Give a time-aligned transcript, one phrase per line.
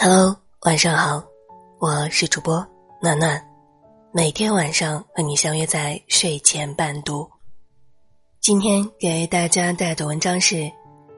[0.00, 1.20] Hello，晚上好，
[1.80, 2.64] 我是主播
[3.02, 3.44] 暖暖，
[4.12, 7.28] 每天晚上和你相约在睡前伴读。
[8.40, 10.70] 今天给大家带的文章是：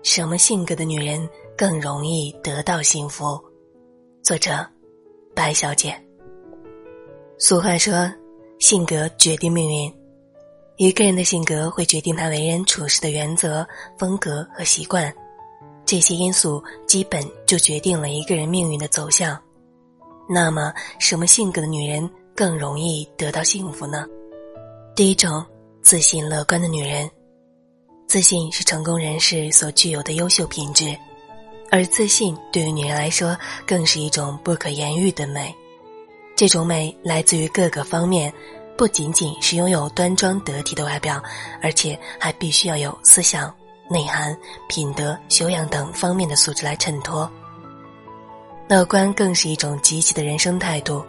[0.03, 1.29] 什么性格的女人
[1.59, 3.39] 更容易得到幸福？
[4.23, 4.67] 作者
[5.35, 5.95] 白小姐。
[7.39, 8.11] 俗话说，
[8.61, 9.95] 性格决定命运，
[10.79, 15.15] 一个人的性格会决定他为人处事的原则、风格和习惯。
[15.91, 19.37] 这些因素基本就决定了一个人命运的走向。
[20.29, 24.07] 那么，什么性格的女人更容易得到幸福呢？
[24.95, 25.45] 第一种，
[25.83, 27.11] 自信乐观的女人。
[28.07, 30.97] 自信是成功人士所具有的优秀品质，
[31.73, 35.53] 而自信对于女人来说更是一种不可言喻的美。
[36.37, 38.33] 这种美来自于各个方面，
[38.79, 41.21] 不仅仅是拥有端庄得体的外表，
[41.61, 43.53] 而且还必须要有思想。
[43.91, 44.35] 内涵、
[44.69, 47.29] 品德、修养等方面的素质来衬托。
[48.69, 51.05] 乐观更是一种积极的人生态度。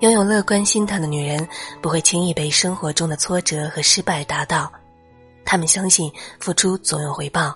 [0.00, 1.46] 拥有乐观心态的女人，
[1.82, 4.72] 不会轻易被生活中的挫折和失败打倒。
[5.44, 7.54] 她们相信付出总有回报，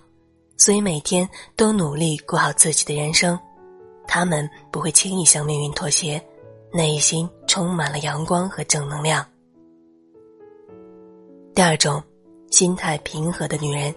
[0.59, 3.39] 所以每天都努力过好自己的人生。
[4.07, 6.23] 她们不会轻易向命运妥协，
[6.73, 9.27] 内心充满了阳光和正能量。
[11.55, 12.03] 第二种，
[12.51, 13.95] 心态平和的女人。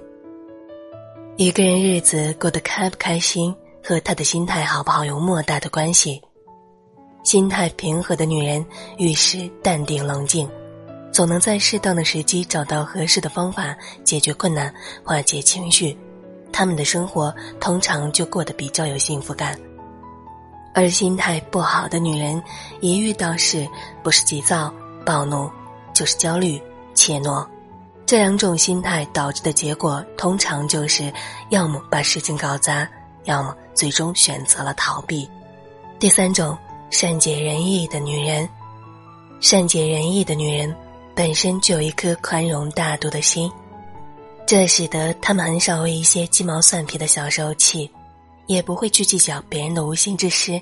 [1.36, 6.22] 一个人日子过得开不开心，和他的心态好不好有莫大的关系。
[7.24, 8.64] 心态平和的女人
[9.00, 10.48] 遇事淡定冷静，
[11.12, 14.72] 总能在适当的时机找到合适的方法解决困难、
[15.04, 15.98] 化解情绪。
[16.52, 19.60] 他们的生活通常就过得比较有幸福感。
[20.76, 22.40] 而心态不好的女人，
[22.80, 23.68] 一遇到事，
[24.04, 24.72] 不是急躁
[25.04, 25.50] 暴怒，
[25.96, 26.62] 就是焦虑
[26.94, 27.44] 怯懦。
[28.06, 31.12] 这两种心态导致的结果，通常就是
[31.50, 32.88] 要么把事情搞砸，
[33.24, 35.28] 要么最终选择了逃避。
[36.00, 36.58] 第三种，
[36.92, 38.48] 善解人意的女人，
[39.40, 40.76] 善解人意的女人
[41.16, 43.50] 本身就有一颗宽容大度的心，
[44.46, 47.90] 这使得她们很少为一些鸡毛蒜皮的小事气，
[48.48, 50.62] 也不会去计较别人的无心之失。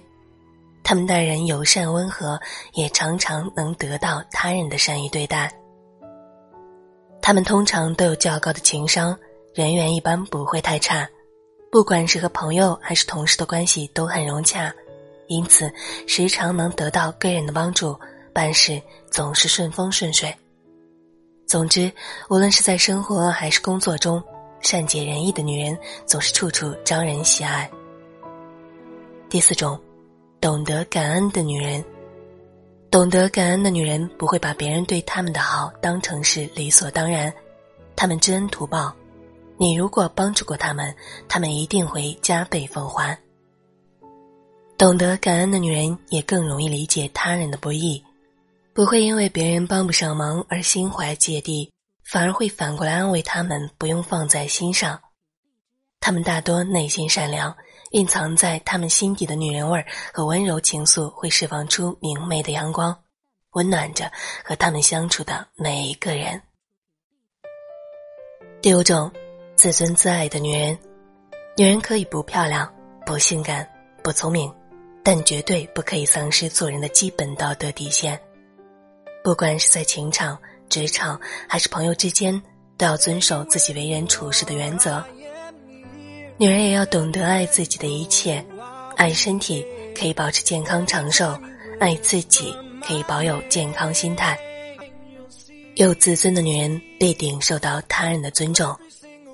[0.83, 2.39] 她们待人友善温和，
[2.73, 5.51] 也常常能得到他人的善意对待。
[7.21, 9.17] 他们通常都有较高的情商，
[9.53, 11.07] 人缘一般不会太差，
[11.71, 14.73] 不管是和朋友还是同事的关系都很融洽，
[15.27, 15.71] 因此
[16.07, 17.97] 时常能得到贵人的帮助，
[18.33, 20.35] 办事总是顺风顺水。
[21.45, 21.91] 总之，
[22.29, 24.21] 无论是在生活还是工作中，
[24.61, 27.69] 善解人意的女人总是处处招人喜爱。
[29.29, 29.79] 第四种，
[30.39, 31.83] 懂得感恩的女人。
[32.91, 37.33] 懂得感恩的女人不会把别人对他们的好当成是理所当然，
[37.95, 38.93] 他们知恩图报，
[39.55, 40.93] 你如果帮助过他们，
[41.29, 43.17] 他们一定会加倍奉还。
[44.77, 48.03] 懂得感恩的女人也更容易理解他人的不易，
[48.73, 51.71] 不会因为别人帮不上忙而心怀芥蒂，
[52.03, 54.99] 反而会反过来安慰他们不用放在心上。
[56.01, 57.55] 他们大多内心善良。
[57.91, 62.97] 蕴藏在他们心底的女人味儿和温柔情愫，会释放出明媚的阳光，
[63.51, 64.09] 温暖着
[64.45, 66.41] 和他们相处的每一个人。
[68.61, 69.11] 第五种，
[69.57, 70.79] 自尊自爱的女人，
[71.57, 72.73] 女人可以不漂亮、
[73.05, 73.69] 不性感、
[74.01, 74.49] 不聪明，
[75.03, 78.17] 但绝对不可以丧失做人的基本道德底线。
[79.21, 80.39] 不管是在情场、
[80.69, 82.41] 职场还是朋友之间，
[82.77, 85.03] 都要遵守自己为人处事的原则。
[86.41, 88.43] 女人也要懂得爱自己的一切，
[88.95, 89.63] 爱身体
[89.95, 91.39] 可以保持健康长寿，
[91.79, 92.51] 爱自己
[92.83, 94.35] 可以保有健康心态。
[95.75, 98.75] 有自尊的女人必定受到他人的尊重，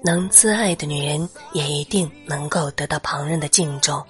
[0.03, 4.03] 能自爱的女人也一定能够得到旁人的敬重。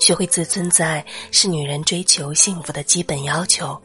[0.00, 3.80] 学会自尊自爱是女人追求幸福的基本要求。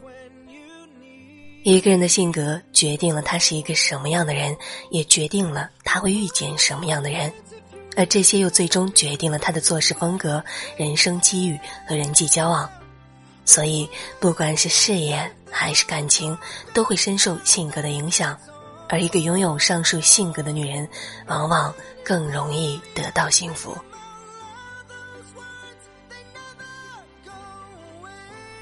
[1.62, 4.56] 一个人的性格决定了他是一个什么样的人，
[4.90, 7.32] 也决定了他会遇见什么样的人。
[7.96, 10.42] 而这些又最终决定了他的做事风格、
[10.76, 11.58] 人生机遇
[11.88, 12.68] 和人际交往，
[13.44, 16.36] 所以不管是事业还是感情，
[16.72, 18.36] 都会深受性格的影响。
[18.88, 20.86] 而一个拥有上述性格的女人，
[21.26, 21.74] 往往
[22.04, 23.76] 更容易得到幸福。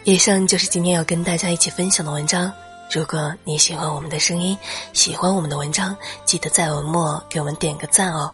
[0.04, 2.52] 以上就是今天要跟大家一起分享的文章。
[2.92, 4.56] 如果你喜欢我们的声音，
[4.92, 8.32] 喜欢我们的文章，记得在文末给我们点个赞哦。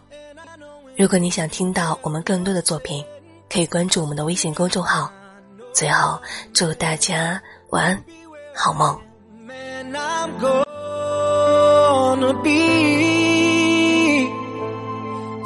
[0.97, 3.05] 如果你想听到我们更多的作品
[3.53, 5.11] 可以关注我们的微信公众号
[5.71, 6.19] 最后
[6.53, 7.39] 祝大家
[7.69, 8.03] 晚安
[8.55, 8.99] 好梦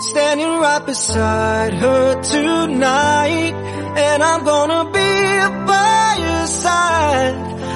[0.01, 3.53] standing right beside her tonight
[3.95, 4.99] and i'm gonna be
[5.67, 7.35] by your side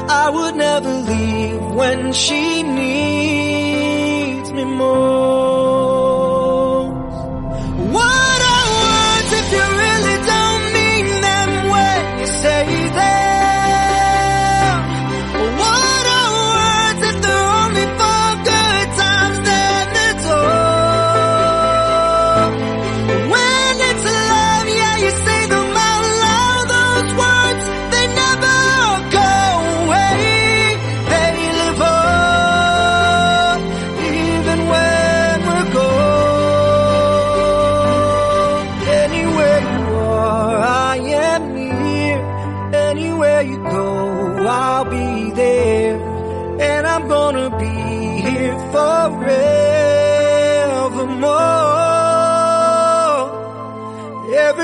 [0.10, 5.65] i would never leave when she needs me more